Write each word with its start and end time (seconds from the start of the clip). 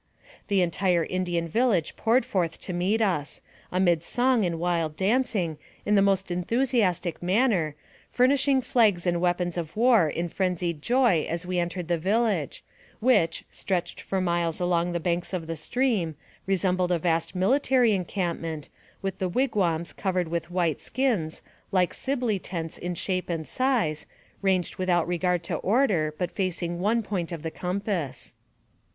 The 0.47 0.63
entire 0.63 1.03
Indian 1.03 1.47
village 1.47 1.95
poured 1.95 2.25
forth 2.25 2.59
to 2.61 2.73
meet 2.73 3.03
us, 3.03 3.43
amid 3.71 4.03
song 4.03 4.43
and 4.45 4.57
wild 4.57 4.95
dancing, 4.95 5.59
in 5.85 5.93
the 5.93 6.01
most 6.01 6.31
enthusiastic 6.31 7.21
manner, 7.21 7.75
flourishing 8.09 8.61
flags 8.63 9.05
and 9.05 9.21
weapons 9.21 9.57
of 9.59 9.77
war 9.77 10.09
in 10.09 10.27
fren 10.27 10.55
zied 10.55 10.81
joy 10.81 11.27
"as 11.29 11.45
we 11.45 11.59
entered 11.59 11.87
the 11.87 11.99
village, 11.99 12.63
which, 12.99 13.45
stretched 13.51 14.01
for 14.01 14.19
miles 14.19 14.59
along 14.59 14.91
the 14.91 14.99
banks 14.99 15.33
of 15.33 15.45
the 15.45 15.55
stream, 15.55 16.15
resembled 16.47 16.91
a 16.91 16.97
vast 16.97 17.33
82 17.35 17.37
NARRATIVE 17.45 17.55
OF 17.57 17.61
CAPTIVITY 17.61 17.83
military 17.83 17.93
encampment, 17.95 18.69
with 19.03 19.19
the 19.19 19.29
wigwams 19.29 19.93
covered 19.93 20.29
with 20.29 20.49
white 20.49 20.81
skins, 20.81 21.43
like 21.71 21.93
Sibley 21.93 22.39
tents 22.39 22.79
in 22.79 22.95
shape 22.95 23.29
and 23.29 23.47
size, 23.47 24.07
ranged 24.41 24.77
without 24.77 25.07
regard 25.07 25.43
to 25.43 25.57
order, 25.57 26.11
but 26.17 26.31
facing 26.31 26.79
one 26.79 27.03
point 27.03 27.31
of 27.31 27.43
the 27.43 27.51
compass. 27.51 28.33